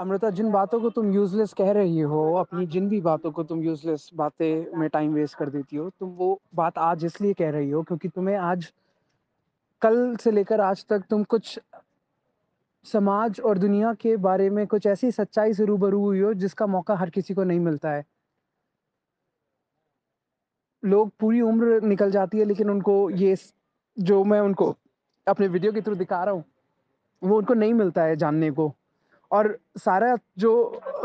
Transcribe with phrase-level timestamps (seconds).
[0.00, 3.62] अमृता जिन बातों को तुम यूज़लेस कह रही हो, अपनी जिन भी बातों को तुम
[3.62, 7.70] यूज़लेस बातें में टाइम वेस्ट कर देती हो, तुम वो बात आज इसलिए कह रही
[7.70, 8.72] हो क्योंकि तुम्हें आज
[9.82, 11.58] कल से लेकर आज तक तुम कुछ
[12.86, 16.94] समाज और दुनिया के बारे में कुछ ऐसी सच्चाई से रूबरू हुई हो जिसका मौका
[16.96, 18.04] हर किसी को नहीं मिलता है।
[20.82, 23.36] लोग पूरी उम्र निकल जाती है लेकिन उनको ये
[23.96, 24.74] जो मैं उनको
[25.26, 26.44] अपने वीडियो के थ्रू दिखा रहा हूँ,
[27.22, 28.72] वो उनको नहीं मिलता है जानने को।
[29.30, 30.52] और सारा जो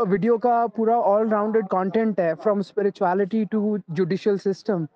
[0.08, 4.86] वीडियो का पूरा ऑल राउंडेड कंटेंट है from spirituality to judicial system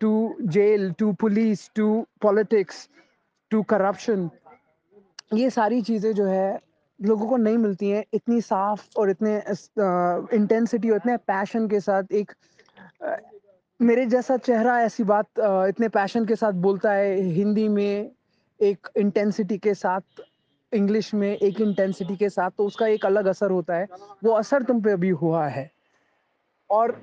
[0.00, 0.12] to
[0.42, 2.88] jail, to police, to politics,
[3.50, 4.28] to corruption
[5.34, 6.58] ये सारी चीज़ें जो है
[7.00, 9.36] लोगों को नहीं मिलती हैं इतनी साफ़ और इतने
[10.36, 12.32] इंटेंसिटी और इतने पैशन के साथ एक
[13.80, 18.10] मेरे जैसा चेहरा ऐसी बात इतने पैशन के साथ बोलता है हिंदी में
[18.60, 20.00] एक इंटेंसिटी के साथ,
[20.72, 23.86] इंग्लिश में एक इंटेंसिटी के साथ तो उसका एक अलग असर होता है।
[24.24, 25.70] वो असर तुम पे अभी हुआ है।
[26.70, 26.96] और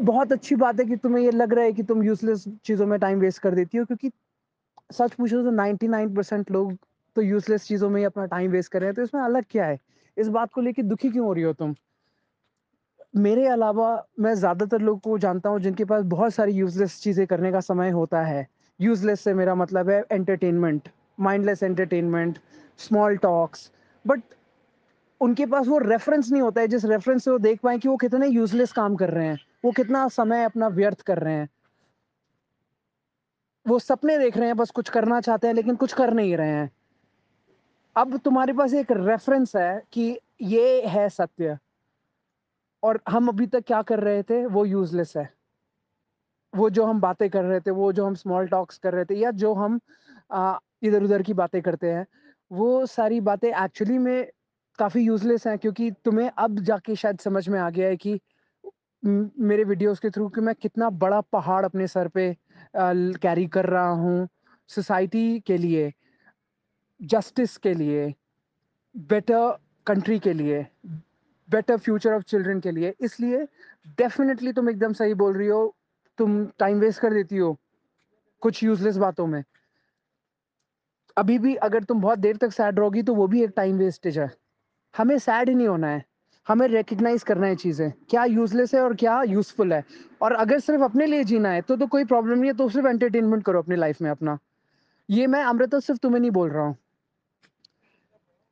[0.00, 2.98] बहुत अच्छी बात है कि तुम्हें ये लग रहा है कि तुम यूज़लेस चीज़ों में
[3.00, 4.10] टाइम वेस्ट कर देती हो क्योंकि
[4.92, 6.76] सच पूछो तो 99% लोग
[7.16, 9.64] तो यूज़लेस चीज़ों में ही अपना टाइम वेस्ट कर रहे हैं, तो इसमें अलग क्या
[9.66, 9.78] है?
[10.16, 11.74] इस बात को लेके दुखी क्यों हो रही हो तुम?
[13.16, 13.88] मेरे अलावा
[14.20, 17.90] मैं ज़्यादातर लोगों को जानता हूँ जिनके पास बहुत सारी यूज़लेस चीज़ें करने का समय
[17.90, 18.46] होता है।
[18.80, 22.38] यूज़लेस से मेरा मतलब है entertainment, mindless entertainment,
[22.78, 23.70] small talks
[24.04, 24.22] but
[25.20, 27.96] उनके पास वो रेफ़रेंस नहीं होता है जिस रेफ़रेंस से वो देख पाएँ कि वो
[27.96, 31.48] कितने यूज़लेस काम कर रहे हैं, वो कितना समय अपना व्यर्थ कर रहे हैं।
[33.66, 36.48] वो सपने देख रहे हैं, बस कुछ करना चाहते हैं लेकिन कुछ कर नहीं रहे
[36.48, 36.70] हैं।
[37.96, 41.58] अब तुम्हारे पास एक रेफ़रेंस है कि ये है सत्य।
[42.82, 45.32] और हम अभी तक क्या कर रहे थे, वो यूज़लेस है।
[46.54, 49.14] वो जो हम बातें कर रहे थे, वो जो हम स्मॉल टॉक्स कर रहे थे
[49.14, 49.80] या जो हम
[50.82, 52.06] अ, इधर-उधर की बातें करते हैं,
[52.50, 54.26] वो सारी बातें एक्चुअली में
[54.78, 58.20] काफ़ी यूज़लेस हैं क्योंकि तुम्हें अब जाके शायद समझ में आ गया है कि
[59.04, 62.36] मेरे वीडियोज़ के थ्रू कि मैं कितना बड़ा पहाड़ अपने सर पे
[62.76, 64.28] कैरी कर रहा हूँ,
[64.70, 65.92] सोसाइटी के लिए,
[67.00, 68.14] जस्टिस के लिए,
[68.94, 70.66] बेटर कंट्री के लिए,
[71.48, 73.44] बेटर फ्यूचर ऑफ़ चिल्ड्रन के लिए। इसलिए
[73.98, 75.74] डेफिनेटली तुम एकदम सही बोल रही हो,
[76.18, 77.56] तुम टाइम वेस्ट कर देती हो,
[78.42, 79.42] कुछ यूज़लेस बातों में।
[81.16, 84.18] अभी भी अगर तुम बहुत देर तक सैड रहोगी तो वो भी एक टाइम वेस्टेज
[84.18, 84.30] है।
[84.94, 86.04] हमें सैड ही नहीं होना है,
[86.46, 89.84] हमें रिकग्नाइज करना है चीज़ें, क्या यूज़लेस है और क्या यूज़फुल है।
[90.22, 92.86] और अगर सिर्फ़ अपने लिए जीना है तो तो कोई प्रॉब्लम नहीं है, तो सिर्फ़
[92.88, 94.38] एंटरटेनमेंट करो अपनी लाइफ़ में अपना।
[95.08, 96.76] ये मैं अमृता सिर्फ़ तुम्हें नहीं बोल रहा हूँ।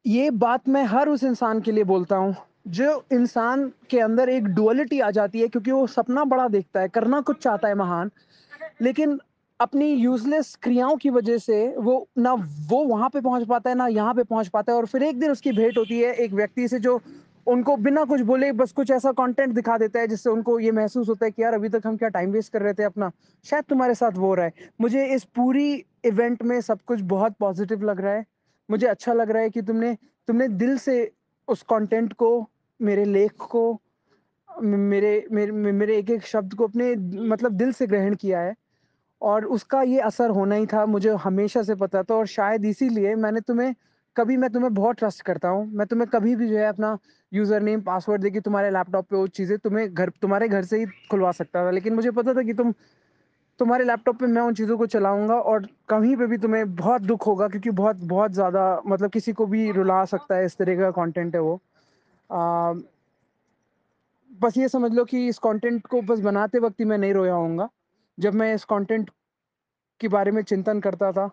[0.04, 2.34] ये बात मैं हर उस इंसान के लिए बोलता हूँ,
[2.69, 6.88] जो इंसान के अंदर एक डुअलिटी आ जाती है क्योंकि वो सपना बड़ा देखता है,
[6.88, 8.10] करना कुछ चाहता है महान,
[8.82, 9.19] लेकिन
[9.60, 12.32] अपनी यूज़लेस क्रियाओं की वजह से वो ना
[12.69, 15.19] वो वहाँ पे पहुँच पाता है, ना यहाँ पे पहुँच पाता है और फिर एक
[15.21, 17.00] दिन उसकी भेंट होती है एक व्यक्ति से जो
[17.47, 21.09] उनको बिना कुछ बोले बस कुछ ऐसा कंटेंट दिखा देता है जिससे उनको ये महसूस
[21.09, 23.10] होता है कि यार अभी तक हम क्या टाइम वेस्ट कर रहे थे अपना।
[23.44, 25.72] शायद तुम्हारे साथ वो रहा है। मुझे इस पूरी
[26.04, 28.25] इवेंट में सब कुछ बहुत पॉज़िटिव लग रहा है।
[28.69, 29.94] मुझे अच्छा लग रहा है कि तुमने
[30.28, 31.10] तुमने दिल से
[31.48, 32.48] उस कंटेंट को,
[32.81, 33.81] मेरे लेख को,
[34.62, 36.94] मेरे मेरे मेरे एक-एक शब्द को अपने
[37.28, 38.54] मतलब दिल से ग्रहण किया है।
[39.22, 43.14] और उसका ये असर होना ही था, मुझे हमेशा से पता था और शायद इसीलिए
[43.16, 43.75] मैंने तुम्हें
[44.16, 46.97] कभी मैं तुम्हें बहुत ट्रस्ट करता हूँ। मैं तुम्हें कभी भी जो है अपना
[47.32, 50.86] यूज़र नेम, पासवर्ड देके तुम्हारे लैपटॉप पे वो चीज़ें तुम्हें घर तुम्हारे घर से ही
[51.10, 52.72] खुलवा सकता था। लेकिन मुझे पता था कि तुम
[53.60, 57.26] तुम्हारे लैपटॉप पे मैं उन चीज़ों को चलाऊँगा और कहीं पे भी तुम्हें बहुत दुख
[57.26, 60.91] होगा क्योंकि बहुत बहुत ज़्यादा मतलब किसी को भी रुला सकता है, इस तरह का
[60.92, 61.54] कंटेंट है वो।
[62.30, 62.80] अ,
[64.41, 67.34] बस ये समझ लो कि इस कंटेंट को बस बनाते वक़्त ही मैं नहीं रोया
[67.34, 67.69] होऊँगा।
[68.20, 69.10] जब मैं इस कंटेंट
[70.00, 71.31] के बारे में चिंतन करता था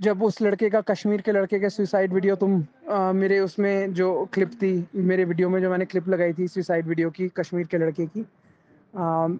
[0.00, 4.28] जब उस लड़के का कश्मीर के लड़के का सुसाइड वीडियो तुम अ, मेरे उसमें जो
[4.32, 7.78] क्लिप थी, मेरे वीडियो में जो मैंने क्लिप लगाई थी सुसाइड वीडियो की कश्मीर के
[7.78, 8.20] लड़के की
[8.94, 9.38] अ,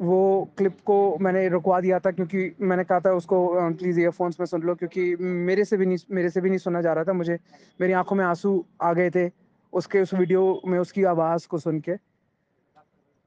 [0.00, 4.46] वो क्लिप को मैंने रुकवा दिया था क्योंकि मैंने कहा था उसको प्लीज़ ईयरफ़ोन्स में
[4.46, 7.12] सुन लो क्योंकि मेरे से भी नहीं मेरे से भी नहीं सुना जा रहा था
[7.12, 7.38] मुझे
[7.80, 9.30] मेरी आँखों में आँसू आ गए थे,
[9.72, 11.96] उसके उस वीडियो में उसकी आवाज़ को सुन के।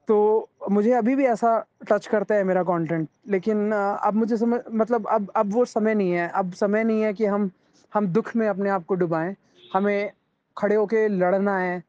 [0.08, 1.58] तो मुझे अभी भी ऐसा
[1.88, 6.12] टच करता है मेरा कंटेंट लेकिन अब मुझे समझ मतलब अब अब वो समय नहीं
[6.12, 7.50] है, अब समय नहीं है कि हम
[7.92, 9.34] हम दुख में अपने आप को डुबाएँ,
[9.74, 10.10] हमें
[10.56, 11.82] खड़े होके लड़ना है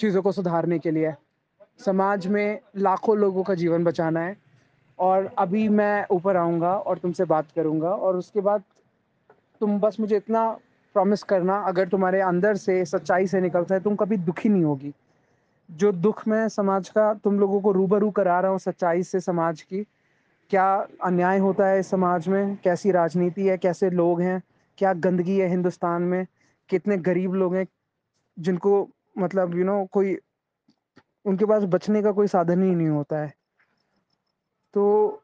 [0.00, 1.12] चीज़ों को सुधारने के लिए।
[1.80, 4.36] समाज में लाखों लोगों का जीवन बचाना है
[4.98, 8.62] और अभी मैं ऊपर आऊँगा और तुमसे बात करूँगा और उसके बाद
[9.60, 10.48] तुम बस मुझे इतना
[10.94, 14.92] प्रॉमिस करना अगर तुम्हारे अंदर से सच्चाई से निकलता है, तुम कभी दुखी नहीं होगी।
[15.68, 19.62] जो दुख में समाज का तुम लोगों को रूबरू करा रहा हूँ सच्चाई से समाज
[19.62, 19.82] की,
[20.50, 24.42] क्या अन्याय होता है समाज में, कैसी राजनीति है, कैसे लोग हैं,
[24.78, 26.26] क्या गंदगी है हिंदुस्तान में,
[26.68, 27.66] कितने गरीब लोग हैं
[28.38, 28.88] जिनको
[29.18, 30.16] मतलब यू नो कोई
[31.24, 33.32] उनके पास बचने का कोई साधन ही नहीं होता है।
[34.74, 35.18] तो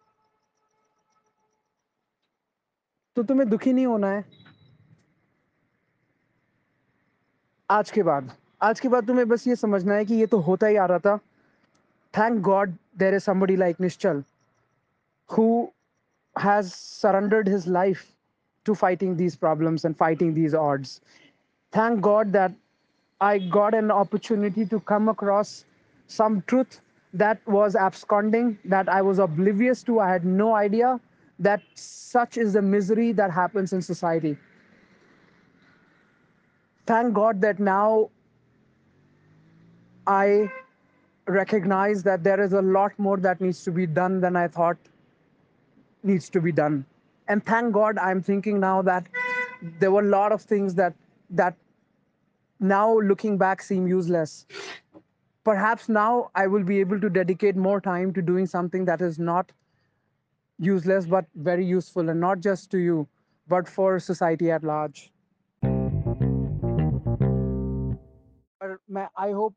[3.17, 4.25] तो तुम्हें दुखी नहीं होना है?
[7.71, 8.31] आज के बाद।
[8.61, 10.99] आज के बाद तुम्हें बस ये समझना है कि ये तो होता ही आ रहा
[10.99, 11.17] था।
[12.15, 14.23] Thank god there is somebody like Nishchal
[15.31, 15.47] who
[16.37, 18.03] has surrendered his life
[18.67, 21.01] to fighting these problems and fighting these odds
[21.73, 22.57] thank god that
[23.21, 25.55] I got an opportunity to come across
[26.11, 26.81] some truth
[27.15, 30.99] that was absconding that I was oblivious to I had no idea
[31.39, 34.35] that such is the misery that happens in society
[36.87, 38.07] thank god that now
[40.09, 40.51] I
[41.27, 44.79] recognize that there is a lot more that needs to be done than I thought
[46.03, 46.87] needs to be done.
[47.29, 49.07] And thank God I'm thinking now that
[49.79, 50.95] there were a lot of things that
[51.31, 51.55] that
[52.59, 54.47] now looking back seem useless.
[55.45, 59.19] Perhaps now I will be able to dedicate more time to doing something that is
[59.19, 59.53] not
[60.59, 63.07] useless but very useful and not just to you
[63.47, 65.13] but for society at large.
[69.17, 69.55] I hope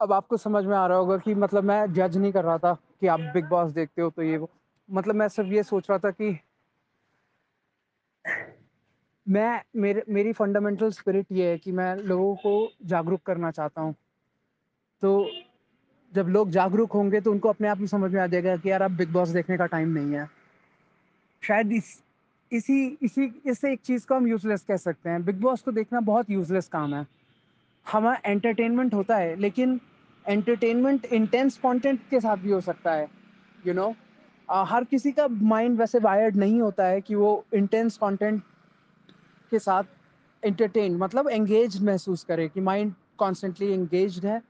[0.00, 2.74] अब आपको समझ में आ रहा होगा कि मतलब मैं जज नहीं कर रहा था
[3.00, 4.50] कि आप बिग बॉस देखते हो तो ये वो।
[4.90, 6.38] मतलब मैं सिर्फ़ ये सोच रहा था कि
[9.28, 13.94] मैं, मेरे, मेरी फंडामेंटल स्पिरिट ये है कि मैं लोगों को जागरूक करना चाहता हूँ।
[15.02, 15.30] तो
[16.12, 18.82] जब लोग जागरूक होंगे तो उनको अपने आप में समझ में आ जाएगा कि यार
[18.82, 20.28] अब बिग बॉस देखने का टाइम नहीं है।
[21.42, 22.02] शायद इस,
[22.52, 26.00] इसी इसी, इससे एक चीज़ को हम यूजलेस कह सकते हैं। बिग बॉस को देखना
[26.00, 27.06] बहुत यूजलेस काम है।
[27.86, 29.80] हमारा एंटरटेनमेंट होता है, लेकिन
[30.28, 33.96] एंटरटेनमेंट इंटेंस कंटेंट के साथ भी हो सकता है you you know know?
[34.48, 38.42] uh, हर किसी का माइंड वैसे वायर्ड नहीं होता है कि वो इंटेंस कंटेंट
[39.50, 39.84] के साथ
[40.42, 44.42] एंटरटेन मतलब एंगेज महसूस करे कि माइंड कॉन्स्टेंटली एंगेज है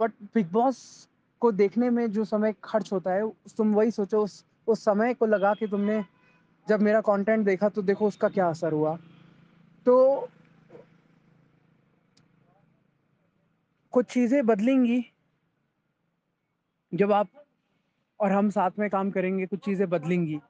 [0.00, 1.08] बट बिग बॉस
[1.40, 5.26] को देखने में जो समय खर्च होता है तुम वही सोचो उस उस समय को
[5.26, 6.04] लगा कि तुमने
[6.68, 8.96] जब मेरा कंटेंट देखा तो देखो उसका क्या असर हुआ
[9.86, 9.96] तो
[13.92, 15.04] कुछ चीज़ें बदलेंगी
[16.92, 17.28] जब आप
[18.20, 20.40] और हम साथ में काम करेंगे, कुछ चीज़ें बदलेंगी।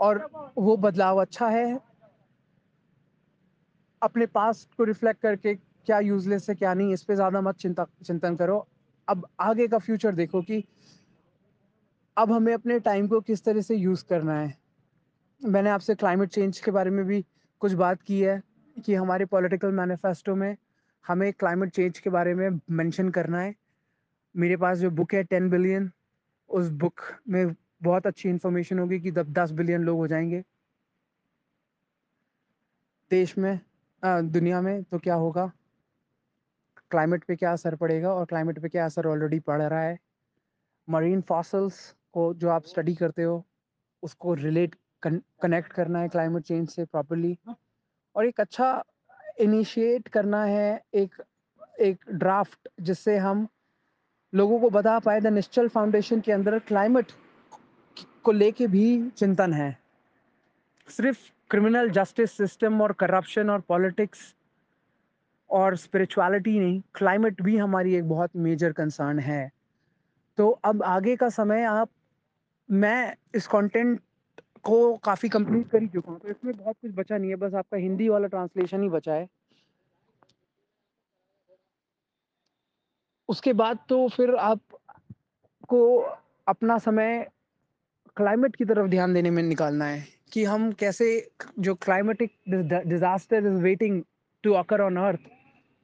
[0.00, 1.80] और वो बदलाव अच्छा है।
[4.02, 7.86] अपने पास्ट को रिफ्लेक्ट करके क्या यूजलेस है, क्या नहीं, इस पे ज़्यादा मत चिंता,
[8.04, 8.66] चिंतन करो।
[9.08, 10.64] अब आगे का फ्यूचर देखो कि
[12.16, 14.54] अब हमें अपने टाइम को किस तरह से यूज़ करना है।
[15.42, 17.24] मैंने आपसे क्लाइमेट चेंज के बारे में भी
[17.60, 18.42] कुछ बात की है
[18.76, 20.56] कि हमारे पॉलिटिकल मैनिफेस्टो में
[21.06, 23.54] हमें क्लाइमेट चेंज के बारे में मेंशन करना है।
[24.34, 25.90] मेरे पास जो बुक है टेन बिलियन
[26.50, 30.42] उस बुक में बहुत अच्छी इन्फॉर्मेशन होगी कि जब दस बिलियन लोग हो जाएँगे।
[33.10, 33.58] देश में
[34.02, 35.50] आ, दुनिया में तो क्या होगा?
[36.90, 39.98] क्लाइमेट पे क्या असर पड़ेगा और क्लाइमेट पे क्या असर ऑलरेडी पड़ रहा है?
[40.88, 41.78] मरीन फॉसल्स
[42.12, 43.44] को जो आप स्टडी करते हो
[44.02, 44.74] उसको रिलेट
[45.06, 47.38] कनेक्ट करना है क्लाइमेट चेंज से प्रॉपरली
[48.16, 48.72] और एक अच्छा
[49.38, 51.22] इनिशिएट करना है एक
[51.80, 53.46] एक ड्राफ्ट जिससे हम
[54.34, 57.12] लोगों को बता पाए द निश्चल फाउंडेशन के अंदर क्लाइमेट
[58.22, 59.78] को लेके भी चिंतन है।
[60.88, 61.18] सिर्फ़
[61.50, 64.34] क्रिमिनल जस्टिस सिस्टम और करप्शन और पॉलिटिक्स
[65.50, 69.50] और स्पिरिचुअलिटी नहीं, क्लाइमेट भी हमारी एक बहुत मेजर कंसर्न है।
[70.38, 71.88] तो अब आगे का समय, आप,
[72.70, 74.00] मैं इस कंटेंट
[74.66, 77.54] को काफ़ी कंप्लीट कर ही चुका हूँ। तो इसमें बहुत कुछ बचा नहीं है, बस
[77.54, 79.26] आपका हिंदी वाला ट्रांसलेशन ही बचा है।
[83.28, 85.78] उसके बाद तो फिर आपको
[86.46, 87.26] अपना समय
[88.16, 91.06] क्लाइमेट की तरफ़ ध्यान देने में निकालना है कि हम कैसे
[91.58, 94.02] जो climatic disaster is waiting
[94.44, 95.20] to occur on earth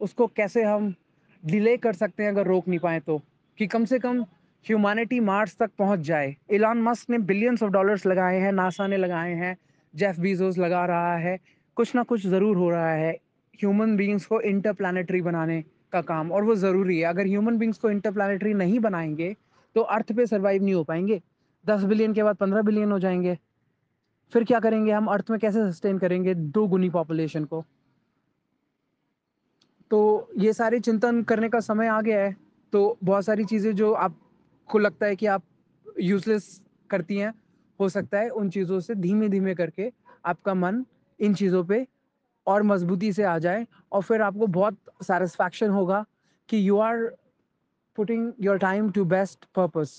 [0.00, 0.94] उसको कैसे हम
[1.42, 3.20] डिले कर सकते हैं अगर रोक नहीं पाए तो।
[3.58, 4.24] कि कम से कम
[4.66, 8.96] ह्यूमैनिटी मार्स तक पहुँच जाए। इलान मस्क ने बिलियंस ऑफ़ डॉलर्स लगाए हैं नासा ने
[8.96, 9.56] लगाए हैं
[9.94, 11.38] जेफ बीजोस लगा रहा है,
[11.76, 13.12] कुछ ना कुछ ज़रूर हो रहा है
[13.58, 17.90] ह्यूमन बींग्स को इंटरप्लानिटरी बनाने का काम, और वो ज़रूरी है। अगर ह्यूमन बींग्स को
[17.90, 19.34] इंटरप्लानिटरी नहीं बनाएँगे
[19.76, 21.20] तो अर्थ पे सर्वाइव नहीं हो पाएँगे।
[21.64, 23.36] दस बिलियन के बाद पंद्रह बिलियन हो जाएँगे।
[24.32, 25.06] फिर क्या करेंगे हम?
[25.06, 27.64] अर्थ में कैसे सस्टेन करेंगे दो गुनी पॉपुलेशन को?
[29.90, 32.36] तो ये सारे चिंतन करने का समय आ गया है।
[32.72, 33.92] तो बहुत सारी चीज़ें जो
[34.72, 35.42] आपको लगता है कि आप
[36.00, 36.44] यूजलेस
[36.90, 37.32] करती हैं,
[37.80, 39.90] हो सकता है उन चीज़ों से धीमे धीमे करके
[40.24, 40.84] आपका मन
[41.20, 41.86] इन चीज़ों पे
[42.46, 46.04] और मजबूती से आ जाए और फिर आपको बहुत सेटिस्फैक्शन होगा
[46.48, 47.04] कि you are
[47.98, 49.94] putting your time to best purpose